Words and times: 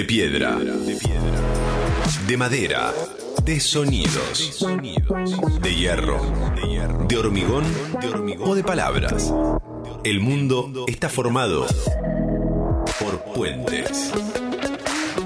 De 0.00 0.06
piedra. 0.06 0.58
De 2.26 2.36
madera. 2.38 2.90
De 3.44 3.60
sonidos. 3.60 4.66
De 5.60 5.74
hierro. 5.74 6.18
De 7.06 7.18
hormigón. 7.18 7.64
O 8.42 8.54
de 8.54 8.64
palabras. 8.64 9.30
El 10.02 10.20
mundo 10.20 10.86
está 10.88 11.10
formado 11.10 11.66
por 12.98 13.34
puentes. 13.34 14.10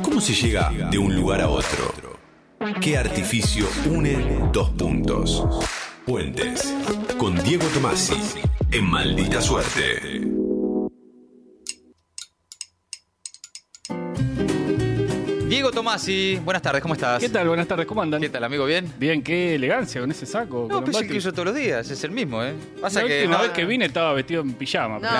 ¿Cómo 0.02 0.20
se 0.20 0.34
llega 0.34 0.72
de 0.90 0.98
un 0.98 1.14
lugar 1.14 1.42
a 1.42 1.48
otro? 1.50 2.18
¿Qué 2.80 2.98
artificio 2.98 3.68
une 3.88 4.48
dos 4.52 4.70
puntos? 4.70 5.44
Puentes. 6.04 6.74
Con 7.16 7.40
Diego 7.44 7.64
Tomasi. 7.68 8.16
En 8.72 8.90
maldita 8.90 9.40
suerte. 9.40 10.43
Diego 15.54 15.70
Tomasi, 15.70 16.40
buenas 16.44 16.62
tardes, 16.62 16.82
¿cómo 16.82 16.94
estás? 16.94 17.20
¿Qué 17.20 17.28
tal? 17.28 17.46
Buenas 17.46 17.68
tardes, 17.68 17.86
¿cómo 17.86 18.02
andan? 18.02 18.20
¿Qué 18.20 18.28
tal, 18.28 18.42
amigo? 18.42 18.64
¿Bien? 18.66 18.92
Bien, 18.98 19.22
qué 19.22 19.54
elegancia 19.54 20.00
con 20.00 20.10
ese 20.10 20.26
saco. 20.26 20.66
No, 20.68 20.76
con 20.76 20.84
pensé 20.86 21.02
el 21.04 21.08
que 21.08 21.18
uso 21.18 21.30
todos 21.30 21.46
los 21.46 21.54
días, 21.54 21.88
es 21.88 22.02
el 22.02 22.10
mismo, 22.10 22.42
¿eh? 22.42 22.54
Pasa 22.80 23.02
La 23.02 23.06
que. 23.06 23.18
última 23.20 23.36
no- 23.36 23.42
vez 23.44 23.52
que 23.52 23.64
vine 23.64 23.84
estaba 23.84 24.12
vestido 24.14 24.42
en 24.42 24.52
pijama. 24.54 24.98
pero- 24.98 25.12
Eh, 25.12 25.16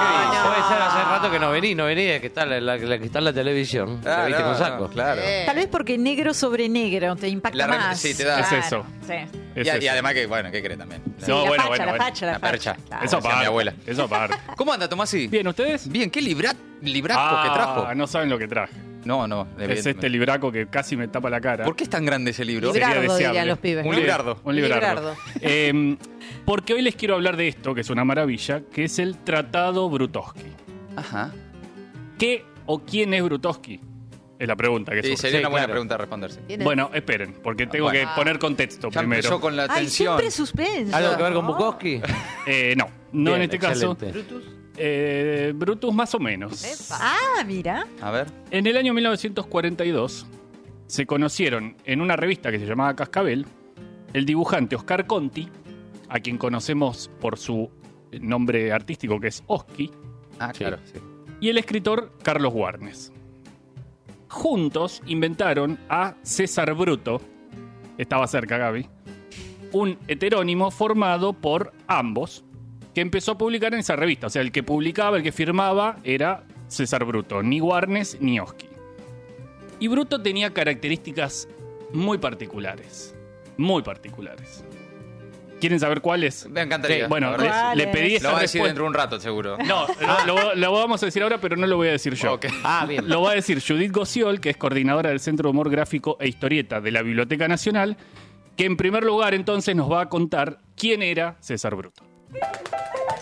¿qué 0.00 0.26
dices? 0.26 0.46
Puede 0.46 0.68
ser 0.68 0.82
hace 0.82 1.04
rato 1.04 1.30
que 1.30 1.38
no 1.38 1.50
vení, 1.52 1.74
no 1.76 1.84
vení, 1.84 2.02
que 2.20 2.26
está 2.26 2.44
la, 2.44 2.60
la- 2.60 2.76
la 2.76 2.98
que 2.98 3.04
está 3.04 3.20
en 3.20 3.24
la 3.26 3.32
televisión. 3.32 4.00
Ah, 4.04 4.22
Te 4.22 4.26
viste 4.26 4.42
no, 4.42 4.48
con 4.48 4.58
saco. 4.58 4.84
no, 4.84 4.90
claro. 4.90 5.22
Tal 5.46 5.56
vez 5.56 5.66
porque 5.68 5.96
negro 5.96 6.34
sobre 6.34 6.68
negro 6.68 7.14
te 7.14 7.28
impacta 7.28 7.68
más. 7.68 8.00
sí, 8.00 8.16
te 8.16 8.24
da- 8.24 8.40
Es 8.40 8.50
eso. 8.66 8.84
Sí. 9.06 9.12
Es 9.54 9.64
Y, 9.64 9.70
a- 9.70 9.74
eso. 9.76 9.84
y 9.84 9.88
además 9.88 10.14
que, 10.14 10.26
bueno, 10.26 10.50
¿qué 10.50 10.60
crees 10.60 10.76
también? 10.78 11.02
Sí, 11.18 11.26
No, 11.30 11.42
la 11.44 11.48
bueno, 11.50 11.62
facha, 11.62 11.68
bueno, 11.84 11.92
la 11.96 12.04
facha, 12.04 12.26
la 12.26 12.32
La 12.32 12.38
facha. 12.40 12.50
percha. 12.50 12.76
Claro. 12.88 13.04
Eso 13.04 13.16
Decía 13.16 13.28
mi 13.28 13.32
aparte. 13.34 13.46
abuela. 13.46 13.74
Eso 13.86 14.02
aparte. 14.02 14.36
¿Cómo 14.56 14.72
anda, 14.72 14.88
Tomasi? 14.88 15.28
Bien, 15.28 15.46
¿ustedes? 15.46 15.88
Bien, 15.88 16.10
¿qué 16.10 16.20
libra... 16.20 16.52
libraco 16.82 17.20
ah, 17.22 17.42
que 17.44 17.50
trajo? 17.54 17.94
no 17.94 18.06
saben 18.08 18.28
lo 18.28 18.38
que 18.38 18.48
traje. 18.48 18.74
No, 19.06 19.28
no. 19.28 19.46
Es 19.58 19.86
este 19.86 20.08
libraco 20.08 20.50
que 20.50 20.66
casi 20.66 20.96
me 20.96 21.06
tapa 21.08 21.30
la 21.30 21.40
cara. 21.40 21.64
¿Por 21.64 21.76
qué 21.76 21.84
es 21.84 21.90
tan 21.90 22.04
grande 22.04 22.32
ese 22.32 22.44
libro? 22.44 22.72
Sería 22.72 22.88
Librardo, 22.88 23.12
deseable. 23.14 23.26
dirían 23.38 23.48
los 23.48 23.58
pibes. 23.58 23.84
Un 23.86 23.92
¿no? 23.92 23.98
librardo. 23.98 24.40
Un 24.44 24.56
librardo. 24.56 24.80
Librardo. 24.80 25.16
Eh, 25.40 25.96
porque 26.44 26.74
hoy 26.74 26.82
les 26.82 26.96
quiero 26.96 27.14
hablar 27.14 27.36
de 27.36 27.48
esto, 27.48 27.74
que 27.74 27.82
es 27.82 27.90
una 27.90 28.04
maravilla, 28.04 28.62
que 28.72 28.84
es 28.84 28.98
el 28.98 29.16
Tratado 29.18 29.88
Brutowski. 29.88 30.50
Ajá. 30.96 31.32
¿Qué 32.18 32.44
o 32.66 32.80
quién 32.80 33.14
es 33.14 33.22
Brutowski? 33.22 33.80
Es 34.38 34.46
la 34.48 34.56
pregunta 34.56 34.92
que 34.92 35.02
Sí, 35.02 35.16
sería 35.16 35.38
Sí, 35.38 35.42
una 35.42 35.48
buena 35.50 35.64
claro. 35.66 35.72
pregunta 35.74 35.94
a 35.94 35.98
responderse. 35.98 36.40
Bueno, 36.62 36.90
esperen, 36.92 37.34
porque 37.42 37.66
tengo 37.66 37.86
Bueno. 37.86 38.00
que 38.10 38.14
poner 38.16 38.38
contexto 38.38 38.90
Ya 38.90 39.00
primero. 39.00 39.20
empezó 39.20 39.40
con 39.40 39.56
la 39.56 39.62
Ay, 39.64 39.82
tensión. 39.82 40.16
siempre 40.18 40.30
suspenso. 40.30 40.94
¿Algo 40.96 41.16
que 41.16 41.22
ver 41.22 41.32
con. 41.32 41.46
Bukowski? 41.46 42.02
Eh, 42.46 42.74
no, 42.76 42.86
no 43.12 43.30
Bien, 43.30 43.36
en 43.36 43.42
este 43.42 43.58
caso. 43.58 43.92
excelente. 43.92 44.55
Eh, 44.76 45.52
Brutus 45.54 45.94
más 45.94 46.14
o 46.14 46.18
menos. 46.18 46.88
Ah, 46.90 47.42
mira. 47.46 47.86
A 48.00 48.10
ver. 48.10 48.26
En 48.50 48.66
el 48.66 48.76
año 48.76 48.92
1942 48.94 50.26
se 50.86 51.06
conocieron 51.06 51.76
en 51.84 52.00
una 52.00 52.16
revista 52.16 52.50
que 52.50 52.58
se 52.58 52.66
llamaba 52.66 52.94
Cascabel 52.94 53.46
el 54.12 54.24
dibujante 54.24 54.76
Oscar 54.76 55.06
Conti, 55.06 55.48
a 56.08 56.20
quien 56.20 56.38
conocemos 56.38 57.10
por 57.20 57.38
su 57.38 57.70
nombre 58.20 58.72
artístico 58.72 59.18
que 59.20 59.28
es 59.28 59.42
Oski, 59.46 59.90
Ah, 60.38 60.52
claro. 60.52 60.78
sí. 60.84 61.00
y 61.40 61.48
el 61.48 61.58
escritor 61.58 62.12
Carlos 62.22 62.52
Warnes. 62.54 63.12
Juntos 64.28 65.02
inventaron 65.06 65.78
a 65.88 66.14
César 66.22 66.72
Bruto, 66.74 67.20
estaba 67.98 68.26
cerca 68.26 68.56
Gaby, 68.58 68.88
un 69.72 69.98
heterónimo 70.08 70.70
formado 70.70 71.32
por 71.32 71.72
ambos, 71.86 72.44
que 72.96 73.02
empezó 73.02 73.32
a 73.32 73.36
publicar 73.36 73.74
en 73.74 73.80
esa 73.80 73.94
revista. 73.94 74.28
O 74.28 74.30
sea, 74.30 74.40
el 74.40 74.50
que 74.50 74.62
publicaba, 74.62 75.18
el 75.18 75.22
que 75.22 75.30
firmaba, 75.30 75.98
era 76.02 76.44
César 76.66 77.04
Bruto, 77.04 77.42
ni 77.42 77.60
Warnes 77.60 78.16
ni 78.22 78.40
Oski. 78.40 78.70
Y 79.78 79.88
Bruto 79.88 80.22
tenía 80.22 80.54
características 80.54 81.46
muy 81.92 82.16
particulares, 82.16 83.14
muy 83.58 83.82
particulares. 83.82 84.64
¿Quieren 85.60 85.78
saber 85.78 86.00
cuáles? 86.00 86.48
Me 86.48 86.62
encantaría. 86.62 87.04
Sí, 87.04 87.08
bueno, 87.10 87.36
les- 87.36 87.76
le 87.76 87.86
pedí 87.88 88.12
Lo 88.12 88.16
esa 88.16 88.32
va 88.32 88.38
a 88.38 88.40
decir 88.40 88.62
dentro 88.62 88.84
de 88.84 88.88
un 88.88 88.94
rato, 88.94 89.20
seguro. 89.20 89.58
No, 89.58 89.86
lo, 90.26 90.34
lo- 90.34 90.54
lo 90.54 90.72
vamos 90.72 91.02
a 91.02 91.06
decir 91.06 91.22
ahora, 91.22 91.38
pero 91.38 91.54
no 91.58 91.66
lo 91.66 91.76
voy 91.76 91.88
a 91.88 91.92
decir 91.92 92.14
yo. 92.14 92.40
Ah, 92.64 92.86
bien. 92.88 93.06
Lo 93.10 93.20
va 93.20 93.32
a 93.32 93.34
decir 93.34 93.62
Judith 93.62 93.92
Gociol, 93.92 94.40
que 94.40 94.48
es 94.48 94.56
coordinadora 94.56 95.10
del 95.10 95.20
Centro 95.20 95.48
de 95.48 95.50
Humor 95.50 95.68
Gráfico 95.68 96.16
e 96.18 96.28
Historieta 96.28 96.80
de 96.80 96.92
la 96.92 97.02
Biblioteca 97.02 97.46
Nacional, 97.46 97.98
que 98.56 98.64
en 98.64 98.78
primer 98.78 99.04
lugar 99.04 99.34
entonces 99.34 99.76
nos 99.76 99.92
va 99.92 100.00
a 100.00 100.08
contar 100.08 100.60
quién 100.76 101.02
era 101.02 101.36
César 101.40 101.74
Bruto. 101.76 102.02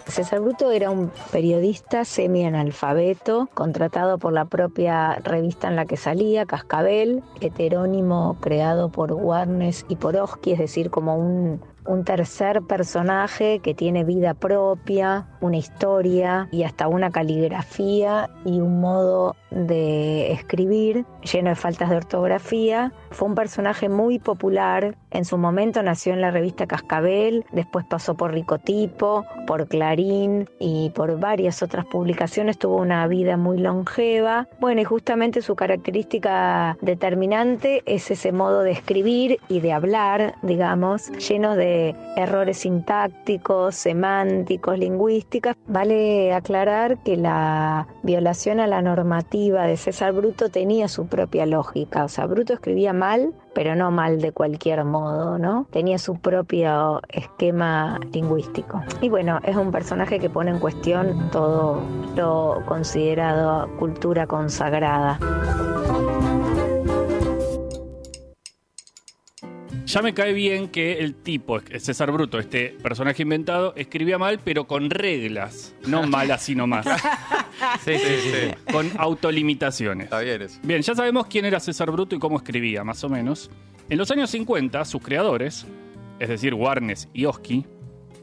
César 0.06 0.40
Bruto 0.40 0.70
era 0.70 0.90
un 0.90 1.10
periodista 1.32 2.04
semi-analfabeto, 2.04 3.48
contratado 3.52 4.18
por 4.18 4.32
la 4.32 4.44
propia 4.44 5.16
revista 5.16 5.66
en 5.66 5.74
la 5.74 5.86
que 5.86 5.96
salía, 5.96 6.46
Cascabel, 6.46 7.24
heterónimo 7.40 8.36
creado 8.40 8.90
por 8.90 9.12
Warnes 9.12 9.84
y 9.88 9.96
por 9.96 10.16
Oski, 10.16 10.52
es 10.52 10.58
decir, 10.60 10.90
como 10.90 11.16
un, 11.16 11.60
un 11.86 12.04
tercer 12.04 12.62
personaje 12.62 13.60
que 13.60 13.74
tiene 13.74 14.04
vida 14.04 14.34
propia, 14.34 15.26
una 15.40 15.56
historia 15.56 16.48
y 16.50 16.62
hasta 16.62 16.88
una 16.88 17.10
caligrafía 17.10 18.30
y 18.44 18.60
un 18.60 18.80
modo 18.80 19.36
de 19.50 20.32
escribir 20.32 21.04
lleno 21.22 21.50
de 21.50 21.56
faltas 21.56 21.90
de 21.90 21.96
ortografía. 21.96 22.92
Fue 23.10 23.28
un 23.28 23.34
personaje 23.34 23.88
muy 23.88 24.18
popular. 24.18 24.96
En 25.10 25.24
su 25.24 25.38
momento 25.38 25.82
nació 25.82 26.12
en 26.12 26.20
la 26.20 26.30
revista 26.30 26.66
Cascabel, 26.66 27.44
después 27.52 27.84
pasó 27.84 28.14
por 28.14 28.32
Ricotipo, 28.32 29.24
por 29.46 29.68
Clarín 29.68 30.48
y 30.58 30.90
por 30.90 31.18
varias 31.20 31.62
otras 31.62 31.84
publicaciones. 31.86 32.58
Tuvo 32.58 32.76
una 32.76 33.06
vida 33.06 33.36
muy 33.36 33.58
longeva. 33.58 34.48
Bueno, 34.58 34.80
y 34.80 34.84
justamente 34.84 35.42
su 35.42 35.54
característica 35.54 36.76
determinante 36.80 37.82
es 37.86 38.10
ese 38.10 38.32
modo 38.32 38.62
de 38.62 38.72
escribir 38.72 39.38
y 39.48 39.60
de 39.60 39.72
hablar, 39.72 40.34
digamos, 40.42 41.10
lleno 41.28 41.54
de 41.54 41.73
errores 42.16 42.58
sintácticos, 42.58 43.74
semánticos, 43.74 44.78
lingüísticas. 44.78 45.56
Vale 45.66 46.32
aclarar 46.32 46.98
que 46.98 47.16
la 47.16 47.86
violación 48.02 48.60
a 48.60 48.66
la 48.66 48.82
normativa 48.82 49.64
de 49.64 49.76
César 49.76 50.12
Bruto 50.12 50.48
tenía 50.48 50.88
su 50.88 51.06
propia 51.06 51.46
lógica. 51.46 52.04
O 52.04 52.08
sea, 52.08 52.26
Bruto 52.26 52.52
escribía 52.52 52.92
mal, 52.92 53.34
pero 53.54 53.74
no 53.74 53.90
mal 53.90 54.20
de 54.20 54.32
cualquier 54.32 54.84
modo, 54.84 55.38
¿no? 55.38 55.66
Tenía 55.70 55.98
su 55.98 56.16
propio 56.16 57.00
esquema 57.08 58.00
lingüístico. 58.12 58.82
Y 59.00 59.08
bueno, 59.08 59.40
es 59.44 59.56
un 59.56 59.70
personaje 59.70 60.18
que 60.18 60.30
pone 60.30 60.50
en 60.50 60.58
cuestión 60.58 61.30
todo 61.30 61.80
lo 62.16 62.62
considerado 62.66 63.68
cultura 63.78 64.26
consagrada. 64.26 65.18
Ya 69.94 70.02
me 70.02 70.12
cae 70.12 70.32
bien 70.32 70.70
que 70.70 70.94
el 70.94 71.14
tipo, 71.14 71.60
César 71.78 72.10
Bruto, 72.10 72.40
este 72.40 72.70
personaje 72.82 73.22
inventado, 73.22 73.74
escribía 73.76 74.18
mal, 74.18 74.40
pero 74.42 74.66
con 74.66 74.90
reglas, 74.90 75.72
no 75.86 76.02
mal 76.08 76.32
así 76.32 76.56
nomás, 76.56 76.84
Sí, 77.84 77.92
sí, 77.96 78.14
sí. 78.24 78.72
con 78.72 78.90
autolimitaciones. 78.96 80.06
Está 80.06 80.18
bien 80.18 80.42
eso. 80.42 80.58
Bien, 80.64 80.82
ya 80.82 80.96
sabemos 80.96 81.28
quién 81.28 81.44
era 81.44 81.60
César 81.60 81.92
Bruto 81.92 82.16
y 82.16 82.18
cómo 82.18 82.38
escribía, 82.38 82.82
más 82.82 83.04
o 83.04 83.08
menos. 83.08 83.52
En 83.88 83.96
los 83.96 84.10
años 84.10 84.30
50, 84.30 84.84
sus 84.84 85.00
creadores, 85.00 85.64
es 86.18 86.28
decir, 86.28 86.54
Warnes 86.54 87.08
y 87.12 87.26
Oski, 87.26 87.64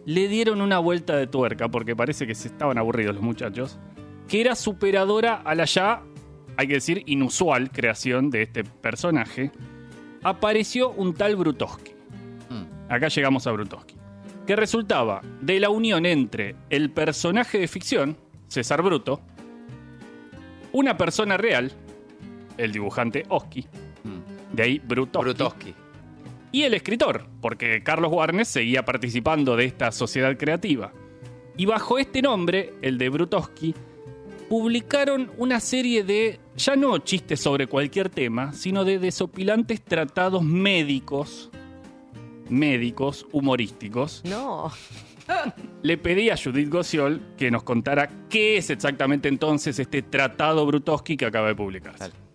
le 0.06 0.28
dieron 0.28 0.60
una 0.60 0.80
vuelta 0.80 1.16
de 1.16 1.26
tuerca, 1.26 1.70
porque 1.70 1.96
parece 1.96 2.28
que 2.28 2.36
se 2.36 2.50
estaban 2.50 2.78
aburridos 2.80 3.16
los 3.16 3.24
muchachos, 3.24 3.80
que 4.28 4.42
era 4.42 4.56
superadora 4.56 5.36
a 5.36 5.56
la 5.56 5.64
ya, 5.64 6.02
hay 6.58 6.68
que 6.68 6.74
decir, 6.74 7.04
inusual 7.06 7.72
creación 7.72 8.30
de 8.30 8.42
este 8.42 8.66
personaje. 8.66 9.52
Apareció 10.24 10.92
un 10.92 11.14
tal 11.14 11.36
Brutowski. 11.36 11.92
Mm. 12.50 12.92
Acá 12.92 13.08
llegamos 13.08 13.48
a 13.48 13.52
Brutowski. 13.52 13.96
Que 14.46 14.56
resultaba 14.56 15.22
de 15.42 15.60
la 15.60 15.70
unión 15.70 16.06
entre 16.06 16.56
el 16.70 16.92
personaje 16.92 17.60
de 17.60 17.68
ficción, 17.68 18.18
César 18.48 18.82
Bruto, 18.82 19.22
una 20.74 20.98
persona 20.98 21.38
real, 21.38 21.72
el 22.58 22.72
dibujante 22.72 23.24
Oski, 23.30 23.66
Mm. 24.04 24.56
de 24.56 24.64
ahí 24.64 24.80
Brutowski, 24.80 25.30
Brutowski. 25.30 25.74
y 26.52 26.64
el 26.64 26.74
escritor, 26.74 27.26
porque 27.40 27.84
Carlos 27.84 28.12
Warnes 28.12 28.48
seguía 28.48 28.84
participando 28.84 29.56
de 29.56 29.66
esta 29.66 29.92
sociedad 29.92 30.36
creativa. 30.38 30.92
Y 31.58 31.66
bajo 31.66 31.98
este 32.00 32.22
nombre, 32.22 32.74
el 32.82 32.98
de 32.98 33.10
Brutowski, 33.10 33.76
publicaron 34.52 35.32
una 35.38 35.62
serie 35.62 36.04
de, 36.04 36.38
ya 36.58 36.76
no 36.76 36.98
chistes 36.98 37.40
sobre 37.40 37.68
cualquier 37.68 38.10
tema, 38.10 38.52
sino 38.52 38.84
de 38.84 39.00
desopilantes 39.00 39.82
tratados 39.82 40.44
médicos, 40.44 41.50
médicos, 42.50 43.26
humorísticos. 43.32 44.22
No. 44.26 44.70
Le 45.84 45.98
pedí 45.98 46.32
a 46.32 46.36
Judith 46.36 46.68
Gociol 46.68 47.22
que 47.38 47.50
nos 47.50 47.64
contara 47.64 48.10
qué 48.30 48.58
es 48.58 48.70
exactamente 48.70 49.30
entonces 49.30 49.80
este 49.80 50.02
tratado 50.02 50.66
Brutowski 50.66 51.16
que 51.16 51.28
acaba 51.28 51.48
de 51.48 51.56
publicarse. 51.56 52.00
Dale. 52.00 52.31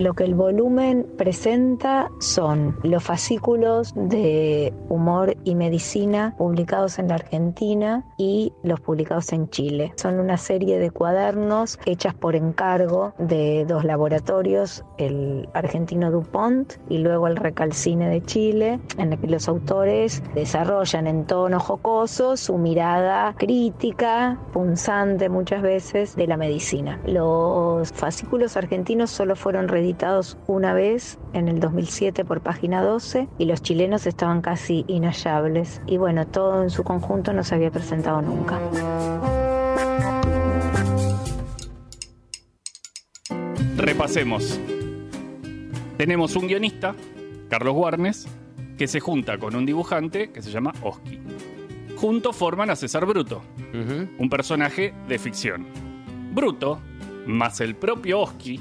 Lo 0.00 0.14
que 0.14 0.24
el 0.24 0.34
volumen 0.34 1.06
presenta 1.18 2.10
son 2.20 2.74
los 2.82 3.04
fascículos 3.04 3.92
de 3.94 4.72
humor 4.88 5.36
y 5.44 5.54
medicina 5.54 6.34
publicados 6.38 6.98
en 6.98 7.08
la 7.08 7.16
Argentina 7.16 8.06
y 8.16 8.54
los 8.62 8.80
publicados 8.80 9.30
en 9.34 9.50
Chile. 9.50 9.92
Son 9.96 10.18
una 10.18 10.38
serie 10.38 10.78
de 10.78 10.90
cuadernos 10.90 11.78
hechas 11.84 12.14
por 12.14 12.34
encargo 12.34 13.12
de 13.18 13.66
dos 13.68 13.84
laboratorios, 13.84 14.86
el 14.96 15.46
argentino 15.52 16.10
DuPont 16.10 16.72
y 16.88 16.96
luego 16.96 17.26
el 17.26 17.36
Recalcine 17.36 18.08
de 18.08 18.22
Chile, 18.22 18.80
en 18.96 19.12
el 19.12 19.20
que 19.20 19.26
los 19.26 19.48
autores 19.48 20.22
desarrollan 20.34 21.08
en 21.08 21.26
tono 21.26 21.60
jocoso 21.60 22.38
su 22.38 22.56
mirada 22.56 23.34
crítica, 23.36 24.38
punzante 24.54 25.28
muchas 25.28 25.60
veces, 25.60 26.16
de 26.16 26.26
la 26.26 26.38
medicina. 26.38 26.98
Los 27.04 27.92
fascículos 27.92 28.56
argentinos 28.56 29.10
solo 29.10 29.36
fueron 29.36 29.68
reeditados 29.90 30.38
una 30.46 30.72
vez 30.72 31.18
en 31.32 31.48
el 31.48 31.58
2007 31.58 32.24
por 32.24 32.42
página 32.42 32.82
12 32.82 33.28
y 33.38 33.44
los 33.46 33.60
chilenos 33.62 34.06
estaban 34.06 34.40
casi 34.40 34.84
inhallables. 34.86 35.82
Y 35.86 35.96
bueno, 35.96 36.26
todo 36.26 36.62
en 36.62 36.70
su 36.70 36.84
conjunto 36.84 37.32
no 37.32 37.42
se 37.42 37.56
había 37.56 37.70
presentado 37.70 38.22
nunca. 38.22 38.58
Repasemos. 43.76 44.60
Tenemos 45.96 46.36
un 46.36 46.46
guionista, 46.46 46.94
Carlos 47.48 47.74
Guarnes, 47.74 48.28
que 48.78 48.86
se 48.86 49.00
junta 49.00 49.38
con 49.38 49.56
un 49.56 49.66
dibujante 49.66 50.30
que 50.30 50.40
se 50.40 50.50
llama 50.50 50.72
Oski. 50.82 51.18
Juntos 51.96 52.36
forman 52.36 52.70
a 52.70 52.76
César 52.76 53.04
Bruto, 53.06 53.42
un 54.18 54.30
personaje 54.30 54.94
de 55.08 55.18
ficción. 55.18 55.66
Bruto, 56.32 56.80
más 57.26 57.60
el 57.60 57.74
propio 57.74 58.20
Oski, 58.20 58.58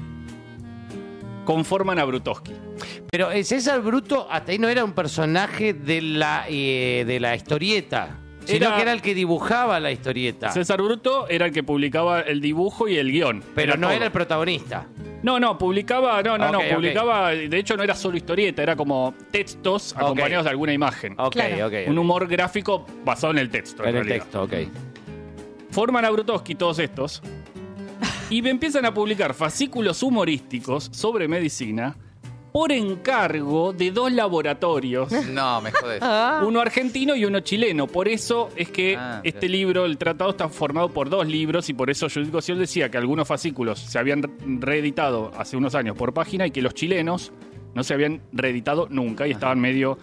conforman 1.53 1.97
a 1.97 2.05
Brutoski. 2.05 2.53
Pero 3.11 3.31
eh, 3.31 3.43
César 3.43 3.81
Bruto 3.81 4.27
hasta 4.29 4.51
ahí 4.51 4.59
no 4.59 4.69
era 4.69 4.83
un 4.83 4.93
personaje 4.93 5.73
de 5.73 5.99
la, 5.99 6.45
eh, 6.47 7.03
de 7.07 7.19
la 7.19 7.35
historieta, 7.35 8.19
sino 8.45 8.67
Era- 8.67 8.75
que 8.75 8.81
era 8.83 8.91
el 8.93 9.01
que 9.01 9.15
dibujaba 9.15 9.79
la 9.79 9.91
historieta. 9.91 10.51
César 10.51 10.79
Bruto 10.79 11.27
era 11.27 11.47
el 11.47 11.51
que 11.51 11.63
publicaba 11.63 12.21
el 12.21 12.39
dibujo 12.39 12.87
y 12.87 12.97
el 12.97 13.11
guion. 13.11 13.43
pero 13.55 13.77
no 13.77 13.87
todo. 13.87 13.95
era 13.95 14.05
el 14.05 14.11
protagonista. 14.11 14.85
No, 15.23 15.39
no, 15.39 15.57
publicaba, 15.57 16.21
no, 16.21 16.37
no, 16.37 16.49
Ok, 16.49 16.53
no, 16.69 16.75
publicaba, 16.75 17.29
de 17.31 17.57
hecho 17.57 17.75
no 17.75 17.81
era 17.81 17.95
solo 17.95 18.15
historieta, 18.15 18.61
era 18.61 18.75
como 18.75 19.15
textos 19.31 19.95
acompañados 19.97 20.43
de 20.45 20.51
alguna 20.51 20.71
imagen. 20.71 21.15
Ok, 21.17 21.33
Claro. 21.33 21.65
ok. 21.65 21.73
Un 21.87 21.97
humor 21.97 22.27
gráfico 22.27 22.85
basado 23.03 23.31
en 23.33 23.39
el 23.39 23.49
texto. 23.49 23.81
En 23.81 23.89
el 23.89 23.95
realidad. 24.05 24.17
texto, 24.17 24.43
ok. 24.43 24.53
Forman 25.71 26.05
a 26.05 26.09
Brutoski 26.11 26.53
todos 26.55 26.77
estos 26.79 27.21
y 28.29 28.41
me 28.41 28.49
empiezan 28.49 28.85
a 28.85 28.93
publicar 28.93 29.33
fascículos 29.33 30.03
humorísticos 30.03 30.89
sobre 30.91 31.27
medicina 31.27 31.95
por 32.51 32.71
encargo 32.71 33.73
de 33.73 33.91
dos 33.91 34.11
laboratorios, 34.11 35.11
No, 35.29 35.61
me 35.61 35.71
jodés. 35.71 36.01
uno 36.43 36.59
argentino 36.59 37.15
y 37.15 37.23
uno 37.25 37.41
chileno. 37.41 37.85
Por 37.85 38.07
eso 38.07 38.49
es 38.55 38.69
que 38.71 38.95
Ah, 38.97 39.21
este 39.23 39.47
libro, 39.47 39.85
el 39.85 39.97
tratado, 39.99 40.31
está 40.31 40.49
formado 40.49 40.89
por 40.89 41.09
dos 41.11 41.27
libros 41.27 41.69
y 41.69 41.73
por 41.73 41.89
eso 41.91 42.07
Judith 42.11 42.31
Gossiol 42.31 42.57
decía 42.57 42.89
que 42.89 42.97
algunos 42.97 43.27
fascículos 43.27 43.79
se 43.79 43.99
habían 43.99 44.23
reeditado 44.59 45.31
hace 45.37 45.57
unos 45.57 45.75
años 45.75 45.95
por 45.95 46.11
página 46.13 46.47
y 46.47 46.51
que 46.51 46.63
los 46.63 46.73
chilenos 46.73 47.31
no 47.75 47.83
se 47.83 47.93
habían 47.93 48.21
reeditado 48.33 48.87
nunca 48.89 49.27
y 49.27 49.31
estaban 49.31 49.59
medio 49.59 49.99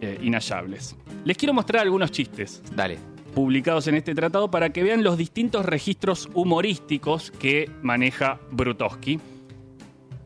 eh, 0.00 0.18
inhallables. 0.22 0.96
Les 1.26 1.36
quiero 1.36 1.52
mostrar 1.52 1.82
algunos 1.82 2.10
chistes 2.10 2.62
Dale. 2.74 2.98
Publicados 3.30 3.86
en 3.86 3.94
este 3.94 4.14
tratado 4.14 4.50
para 4.50 4.70
que 4.70 4.82
vean 4.82 5.02
los 5.02 5.16
distintos 5.16 5.64
registros 5.64 6.28
humorísticos 6.34 7.30
que 7.30 7.70
maneja 7.82 8.38
Brutowski. 8.50 9.20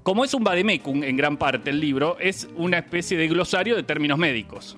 Como 0.03 0.25
es 0.25 0.35
un 0.35 0.45
vademecum 0.45 1.03
en 1.03 1.17
gran 1.17 1.37
parte 1.37 1.71
el 1.71 1.81
libro, 1.81 2.19
es 2.19 2.49
una 2.57 2.79
especie 2.79 3.17
de 3.17 3.29
glosario 3.29 3.77
de 3.77 3.83
términos 3.83 4.19
médicos. 4.19 4.77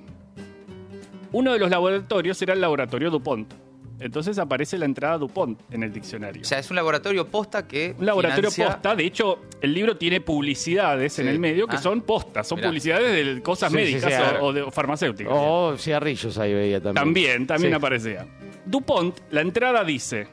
Uno 1.33 1.53
de 1.53 1.59
los 1.59 1.71
laboratorios 1.71 2.41
era 2.43 2.55
el 2.55 2.61
laboratorio 2.61 3.11
DuPont. 3.11 3.66
Entonces 3.99 4.39
aparece 4.39 4.77
la 4.79 4.85
entrada 4.85 5.17
DuPont 5.19 5.59
en 5.71 5.83
el 5.83 5.93
diccionario. 5.93 6.43
O 6.43 6.45
sea, 6.45 6.59
es 6.59 6.69
un 6.71 6.77
laboratorio 6.77 7.27
posta 7.29 7.67
que. 7.67 7.95
un 7.99 8.05
laboratorio 8.05 8.51
financia- 8.51 8.75
posta, 8.75 8.95
de 8.95 9.05
hecho, 9.05 9.41
el 9.63 9.73
libro 9.73 9.97
tiene 9.97 10.21
publicidades 10.21 11.19
en 11.19 11.29
el 11.29 11.39
medio 11.39 11.67
que 11.67 11.77
Ah. 11.77 11.81
son 11.83 12.03
postas, 12.03 12.47
son 12.47 12.57
Mirá. 12.57 12.69
publicidades 12.69 13.27
de 13.35 13.43
cosas 13.43 13.73
Sí, 13.73 13.79
sí, 13.79 13.85
médicas 13.85 14.13
sí, 14.15 14.37
o- 14.41 14.45
o, 14.45 14.53
de 14.53 14.71
farmacéuticas. 14.71 15.33
Oh, 15.35 15.75
cigarrillos 15.79 16.37
ahí 16.39 16.53
veía 16.53 16.79
también. 16.81 16.95
También, 17.05 17.47
también 17.47 17.73
Sí. 17.73 17.77
aparecía. 17.77 18.27
DuPont, 18.67 19.19
la 19.31 19.41
entrada 19.41 19.83
dice: 19.85 20.29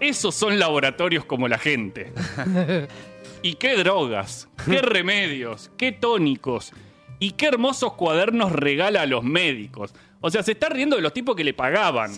Esos 0.00 0.34
son 0.34 0.58
laboratorios 0.58 1.24
como 1.24 1.48
la 1.48 1.56
gente. 1.56 2.12
y 3.42 3.54
qué 3.54 3.76
drogas, 3.76 4.48
qué 4.66 4.82
remedios, 4.82 5.70
qué 5.76 5.92
tónicos 5.92 6.72
y 7.18 7.32
qué 7.32 7.46
hermosos 7.46 7.94
cuadernos 7.94 8.52
regala 8.52 9.02
a 9.02 9.06
los 9.06 9.22
médicos. 9.24 9.94
O 10.26 10.30
sea, 10.30 10.42
se 10.42 10.52
está 10.52 10.70
riendo 10.70 10.96
de 10.96 11.02
los 11.02 11.12
tipos 11.12 11.36
que 11.36 11.44
le 11.44 11.52
pagaban 11.52 12.10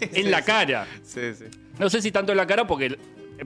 en 0.00 0.30
la 0.30 0.40
cara. 0.42 0.86
Sí, 1.02 1.34
sí. 1.34 1.44
No 1.78 1.90
sé 1.90 2.00
si 2.00 2.10
tanto 2.10 2.32
en 2.32 2.38
la 2.38 2.46
cara 2.46 2.66
porque 2.66 2.96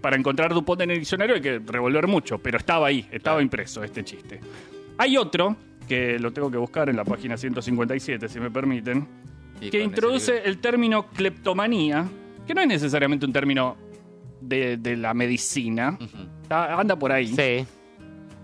para 0.01 0.15
encontrar 0.17 0.55
DuPont 0.55 0.83
en 0.83 0.93
el 0.93 0.99
diccionario 1.01 1.35
hay 1.35 1.41
que 1.41 1.59
revolver 1.59 2.07
mucho, 2.07 2.39
pero 2.39 2.57
estaba 2.59 2.87
ahí, 2.87 3.05
estaba 3.11 3.43
impreso 3.43 3.83
este 3.83 4.05
chiste. 4.05 4.39
Hay 4.97 5.17
otro, 5.17 5.57
que 5.89 6.21
lo 6.21 6.33
tengo 6.33 6.49
que 6.53 6.57
buscar 6.59 6.89
en 6.89 6.95
la 6.95 7.05
página 7.05 7.37
157, 7.37 8.29
si 8.29 8.39
me 8.39 8.49
permiten, 8.49 9.09
que 9.73 9.83
introduce 9.83 10.41
el 10.45 10.59
término 10.59 11.09
cleptomanía, 11.09 12.07
que 12.47 12.55
no 12.55 12.61
es 12.61 12.69
necesariamente 12.69 13.27
un 13.27 13.33
término 13.33 13.77
de, 14.41 14.77
de 14.77 14.97
la 14.97 15.15
medicina, 15.15 15.99
está- 16.43 16.79
anda 16.79 16.97
por 16.97 17.11
ahí. 17.11 17.27
Sí. 17.35 17.67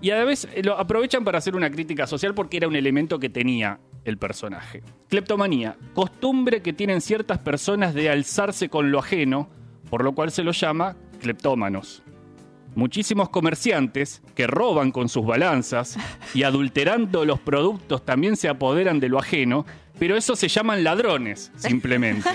Y 0.01 0.11
a 0.11 0.17
la 0.19 0.25
vez 0.25 0.49
lo 0.65 0.77
aprovechan 0.77 1.23
para 1.25 1.39
hacer 1.39 1.55
una 1.55 1.71
crítica 1.71 2.07
social 2.09 2.35
porque 2.35 2.57
era 2.57 2.67
un 2.67 2.75
elemento 2.75 3.21
que 3.21 3.29
tenía 3.31 3.79
el 4.07 4.17
personaje. 4.17 4.83
Cleptomanía, 5.09 5.77
costumbre 5.93 6.63
que 6.63 6.73
tienen 6.73 7.01
ciertas 7.01 7.39
personas 7.39 7.93
de 7.93 8.09
alzarse 8.09 8.71
con 8.71 8.91
lo 8.91 9.01
ajeno, 9.01 9.51
por 9.91 10.03
lo 10.03 10.15
cual 10.15 10.31
se 10.31 10.43
lo 10.43 10.53
llama 10.53 10.97
cleptómanos. 11.21 12.03
Muchísimos 12.75 13.31
comerciantes 13.31 14.23
que 14.35 14.47
roban 14.47 14.93
con 14.93 15.09
sus 15.09 15.25
balanzas 15.25 15.97
y 16.35 16.43
adulterando 16.43 17.25
los 17.25 17.41
productos 17.41 18.05
también 18.05 18.37
se 18.37 18.49
apoderan 18.49 19.01
de 19.01 19.09
lo 19.09 19.19
ajeno, 19.19 19.65
pero 19.99 20.15
eso 20.15 20.37
se 20.37 20.49
llaman 20.49 20.85
ladrones, 20.85 21.51
simplemente. 21.57 22.29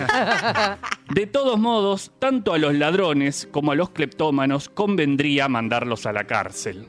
De 1.13 1.27
todos 1.27 1.59
modos, 1.59 2.12
tanto 2.17 2.53
a 2.53 2.57
los 2.57 2.74
ladrones 2.74 3.47
como 3.51 3.71
a 3.71 3.75
los 3.75 3.91
cleptómanos 3.91 4.67
convendría 4.67 5.47
mandarlos 5.47 6.07
a 6.07 6.12
la 6.12 6.25
cárcel. 6.25 6.88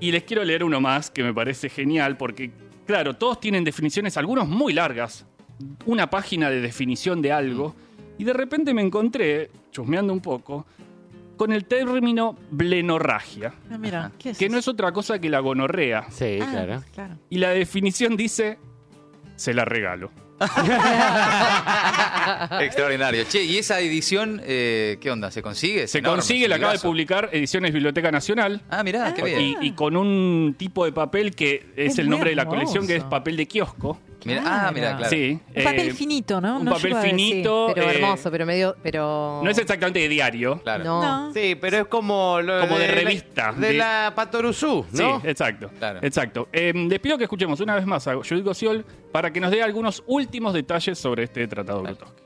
Y 0.00 0.12
les 0.12 0.22
quiero 0.22 0.44
leer 0.44 0.64
uno 0.64 0.80
más 0.80 1.10
que 1.10 1.22
me 1.22 1.34
parece 1.34 1.68
genial 1.68 2.16
porque, 2.16 2.52
claro, 2.86 3.14
todos 3.14 3.40
tienen 3.40 3.64
definiciones, 3.64 4.16
algunos 4.16 4.48
muy 4.48 4.72
largas, 4.72 5.26
una 5.86 6.08
página 6.08 6.50
de 6.50 6.60
definición 6.60 7.20
de 7.22 7.32
algo, 7.32 7.74
y 8.18 8.24
de 8.24 8.32
repente 8.32 8.72
me 8.72 8.82
encontré, 8.82 9.50
chusmeando 9.70 10.12
un 10.12 10.20
poco, 10.20 10.66
con 11.36 11.52
el 11.52 11.66
término 11.66 12.34
blenorragia, 12.50 13.52
Ah, 13.70 13.76
mira, 13.76 14.10
¿qué 14.18 14.30
es 14.30 14.38
que 14.38 14.48
no 14.48 14.56
es 14.56 14.68
otra 14.68 14.92
cosa 14.92 15.18
que 15.18 15.28
la 15.28 15.40
gonorrea. 15.40 16.06
Sí, 16.10 16.38
Ah, 16.40 16.48
claro. 16.50 16.82
claro. 16.94 17.14
Y 17.28 17.38
la 17.38 17.50
definición 17.50 18.16
dice, 18.16 18.58
se 19.36 19.52
la 19.52 19.64
regalo. 19.66 20.10
Extraordinario. 22.60 23.24
Che, 23.24 23.44
¿y 23.44 23.58
esa 23.58 23.80
edición 23.80 24.40
eh, 24.44 24.98
qué 25.00 25.10
onda? 25.10 25.30
¿Se 25.30 25.42
consigue? 25.42 25.88
Se 25.88 25.98
enorme, 25.98 26.16
consigue, 26.16 26.48
la 26.48 26.56
acaba 26.56 26.72
de 26.72 26.78
publicar 26.78 27.30
Ediciones 27.32 27.72
Biblioteca 27.72 28.10
Nacional. 28.10 28.62
Ah, 28.68 28.82
mirá, 28.82 29.14
qué 29.14 29.22
bien. 29.22 29.40
Y, 29.40 29.56
y 29.60 29.72
con 29.72 29.96
un 29.96 30.54
tipo 30.58 30.84
de 30.84 30.92
papel 30.92 31.34
que 31.34 31.66
es, 31.76 31.92
Es 31.92 31.98
el 31.98 32.10
nombre 32.10 32.30
de 32.30 32.36
la 32.36 32.46
colección, 32.46 32.86
que 32.86 32.96
es 32.96 33.04
papel 33.04 33.36
de 33.36 33.46
kiosco. 33.46 33.98
Mirá- 34.26 34.42
ah, 34.44 34.70
mira, 34.72 34.96
claro. 34.96 35.10
Sí. 35.10 35.38
Un 35.56 35.64
papel 35.64 35.88
eh, 35.88 35.94
finito, 35.94 36.40
¿no? 36.40 36.58
Un 36.58 36.64
No 36.64 36.72
papel 36.72 36.92
a 36.96 37.02
finito. 37.02 37.70
Pero 37.74 37.90
eh, 37.90 37.94
hermoso, 37.94 38.30
pero 38.30 38.46
medio. 38.46 38.76
Pero... 38.82 39.40
No 39.44 39.50
es 39.50 39.58
exactamente 39.58 39.98
de 40.00 40.08
diario. 40.08 40.60
Claro. 40.62 40.84
No. 40.84 41.02
No. 41.26 41.32
Sí, 41.32 41.56
pero 41.60 41.78
es 41.78 41.86
como... 41.86 42.40
lo 42.40 42.60
Como 42.60 42.78
de 42.78 42.88
la- 42.88 42.94
revista, 42.94 43.52
De, 43.52 43.68
de- 43.68 43.72
la 43.74 44.12
Patoruzú, 44.14 44.84
¿no? 44.92 45.20
Sí, 45.20 45.28
exacto. 45.28 45.70
Claro. 45.78 46.00
Exacto. 46.02 46.48
Eh, 46.52 46.72
les 46.74 46.98
pido 47.00 47.16
que 47.18 47.24
escuchemos 47.24 47.60
una 47.60 47.74
vez 47.74 47.86
más 47.86 48.06
a 48.08 48.14
Judith 48.14 48.44
Gossiol 48.44 48.84
para 49.12 49.32
que 49.32 49.40
nos 49.40 49.50
dé 49.50 49.62
algunos 49.62 50.02
últimos 50.06 50.52
detalles 50.54 50.98
sobre 50.98 51.24
este 51.24 51.46
tratado 51.48 51.82
Brutowski. 51.82 52.25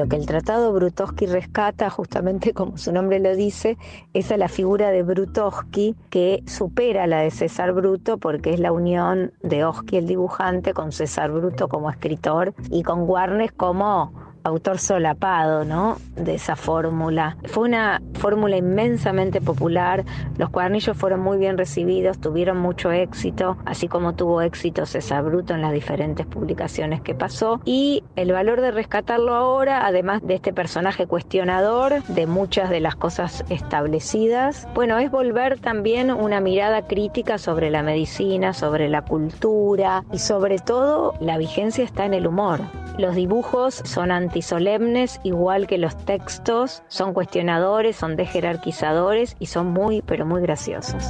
Lo 0.00 0.08
que 0.08 0.16
el 0.16 0.24
Tratado 0.24 0.72
Brutowski 0.72 1.26
rescata, 1.26 1.90
justamente 1.90 2.54
como 2.54 2.78
su 2.78 2.90
nombre 2.90 3.20
lo 3.20 3.36
dice, 3.36 3.76
es 4.14 4.32
a 4.32 4.38
la 4.38 4.48
figura 4.48 4.90
de 4.90 5.02
Brutowski 5.02 5.94
que 6.08 6.42
supera 6.46 7.06
la 7.06 7.18
de 7.18 7.30
César 7.30 7.74
Bruto 7.74 8.16
porque 8.16 8.54
es 8.54 8.60
la 8.60 8.72
unión 8.72 9.34
de 9.42 9.66
Oski 9.66 9.98
el 9.98 10.06
dibujante 10.06 10.72
con 10.72 10.90
César 10.90 11.30
Bruto 11.30 11.68
como 11.68 11.90
escritor 11.90 12.54
y 12.70 12.82
con 12.82 13.02
Warnes 13.02 13.52
como 13.52 14.29
autor 14.44 14.78
solapado, 14.78 15.64
¿no? 15.64 15.96
De 16.16 16.34
esa 16.34 16.56
fórmula. 16.56 17.36
Fue 17.44 17.68
una 17.68 18.02
fórmula 18.14 18.56
inmensamente 18.56 19.40
popular. 19.40 20.04
Los 20.38 20.50
cuadernillos 20.50 20.96
fueron 20.96 21.20
muy 21.20 21.38
bien 21.38 21.58
recibidos, 21.58 22.20
tuvieron 22.20 22.58
mucho 22.58 22.92
éxito, 22.92 23.56
así 23.64 23.88
como 23.88 24.14
tuvo 24.14 24.42
éxito 24.42 24.86
César 24.86 25.24
Bruto 25.24 25.54
en 25.54 25.62
las 25.62 25.72
diferentes 25.72 26.26
publicaciones 26.26 27.00
que 27.00 27.14
pasó. 27.14 27.60
Y 27.64 28.04
el 28.16 28.32
valor 28.32 28.60
de 28.60 28.70
rescatarlo 28.70 29.34
ahora, 29.34 29.86
además 29.86 30.22
de 30.22 30.34
este 30.34 30.52
personaje 30.52 31.06
cuestionador 31.06 32.02
de 32.04 32.26
muchas 32.26 32.70
de 32.70 32.80
las 32.80 32.96
cosas 32.96 33.44
establecidas, 33.48 34.68
bueno, 34.74 34.98
es 34.98 35.10
volver 35.10 35.58
también 35.58 36.10
una 36.10 36.40
mirada 36.40 36.86
crítica 36.86 37.38
sobre 37.38 37.70
la 37.70 37.82
medicina, 37.82 38.52
sobre 38.52 38.88
la 38.88 39.02
cultura 39.02 40.04
y 40.12 40.18
sobre 40.18 40.58
todo 40.58 41.14
la 41.20 41.38
vigencia 41.38 41.84
está 41.84 42.04
en 42.04 42.14
el 42.14 42.26
humor. 42.26 42.60
Los 42.98 43.14
dibujos 43.14 43.82
son 43.84 44.10
antisolemnes, 44.30 45.20
igual 45.24 45.66
que 45.66 45.76
los 45.76 45.96
textos, 46.04 46.84
son 46.86 47.12
cuestionadores, 47.14 47.96
son 47.96 48.14
desjerarquizadores 48.14 49.34
y 49.40 49.46
son 49.46 49.66
muy, 49.66 50.02
pero 50.02 50.24
muy 50.24 50.40
graciosos. 50.40 51.02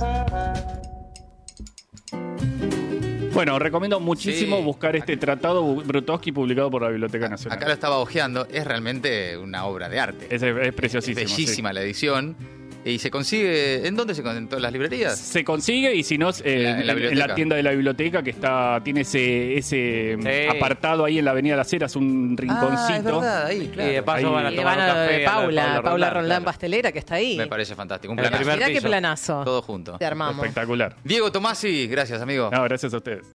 Bueno, 3.34 3.58
recomiendo 3.58 4.00
muchísimo 4.00 4.56
Sí. 4.56 4.64
buscar 4.64 4.96
este 4.96 5.18
tratado 5.18 5.62
Brutowski 5.76 6.32
publicado 6.32 6.70
por 6.70 6.80
la 6.82 6.88
Biblioteca 6.88 7.28
Nacional. 7.28 7.58
Acá 7.58 7.66
lo 7.68 7.74
estaba 7.74 7.98
ojeando, 7.98 8.46
es 8.50 8.64
realmente 8.66 9.36
una 9.36 9.66
obra 9.66 9.88
de 9.90 10.00
arte. 10.00 10.26
Es, 10.34 10.42
es 10.42 10.72
preciosísimo. 10.74 11.20
Es 11.22 11.30
sí. 11.30 11.42
bellísima 11.42 11.72
la 11.74 11.82
edición. 11.82 12.36
Y 12.82 12.98
se 12.98 13.10
consigue. 13.10 13.86
¿En 13.86 13.94
dónde 13.94 14.14
se 14.14 14.22
consigue? 14.22 14.38
¿En 14.38 14.48
todas 14.48 14.62
las 14.62 14.72
librerías? 14.72 15.18
Se 15.18 15.44
consigue 15.44 15.94
y 15.94 16.02
si 16.02 16.16
no, 16.16 16.30
eh, 16.30 16.34
En 16.44 16.62
la- 16.62 16.70
en 16.70 16.76
la 16.76 16.80
en, 16.80 16.88
en 16.88 16.94
biblioteca. 16.96 17.26
la 17.28 17.34
tienda 17.34 17.56
de 17.56 17.62
la 17.62 17.70
biblioteca 17.72 18.22
que 18.22 18.30
está 18.30 18.80
tiene 18.82 19.02
ese, 19.02 19.58
ese 19.58 20.16
Sí. 20.18 20.56
apartado 20.56 21.04
ahí 21.04 21.18
en 21.18 21.26
la 21.26 21.32
Avenida 21.32 21.56
Las 21.56 21.70
Heras, 21.72 21.94
un 21.96 22.30
Ah, 22.30 22.32
es 22.32 22.40
rinconcito. 22.40 23.20
verdad, 23.20 23.46
ahí, 23.46 23.70
Y 23.74 23.76
de 23.76 24.02
paso 24.02 24.26
Ahí- 24.28 24.32
van 24.32 24.46
a 24.46 24.50
tomar 24.50 24.64
van 24.78 24.88
un 24.88 24.94
café. 24.94 25.12
de 25.18 25.26
a 25.26 25.30
Paula, 25.30 25.62
Paula, 25.62 25.80
Roldán, 25.90 26.14
Roldán 26.14 26.24
claro. 26.26 26.44
pastelera 26.46 26.92
que 26.92 26.98
está 27.00 27.14
ahí. 27.16 27.36
Me 27.36 27.46
parece 27.48 27.74
fantástico. 27.74 28.12
Un 28.12 28.18
planazo. 28.18 28.44
Mirá 28.50 28.66
qué 28.70 28.80
planazo. 28.80 29.42
Todo 29.44 29.60
junto. 29.60 29.98
Te 29.98 30.06
armamos. 30.06 30.36
Espectacular. 30.42 30.96
Diego 31.04 31.30
Tomasi, 31.30 31.86
gracias, 31.86 32.22
amigo. 32.22 32.48
No, 32.50 32.62
gracias 32.64 32.94
a 32.94 32.96
ustedes. 32.96 33.26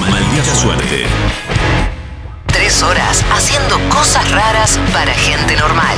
Maldita 0.00 0.54
suerte. 0.54 1.04
Tres 2.46 2.82
horas 2.82 3.22
haciendo 3.32 3.76
cosas 3.90 4.30
raras 4.30 4.78
para 4.94 5.12
gente 5.12 5.56
normal. 5.56 5.96